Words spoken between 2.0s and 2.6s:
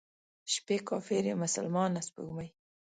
سپوږمۍ،